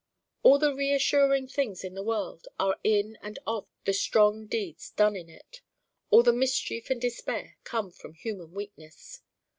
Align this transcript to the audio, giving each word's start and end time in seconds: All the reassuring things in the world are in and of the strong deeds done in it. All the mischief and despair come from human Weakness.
All 0.41 0.57
the 0.57 0.73
reassuring 0.73 1.47
things 1.47 1.83
in 1.83 1.93
the 1.93 2.01
world 2.01 2.47
are 2.59 2.79
in 2.83 3.19
and 3.21 3.37
of 3.45 3.67
the 3.85 3.93
strong 3.93 4.47
deeds 4.47 4.89
done 4.89 5.15
in 5.15 5.29
it. 5.29 5.61
All 6.09 6.23
the 6.23 6.33
mischief 6.33 6.89
and 6.89 6.99
despair 6.99 7.57
come 7.63 7.91
from 7.91 8.15
human 8.15 8.51
Weakness. 8.51 9.21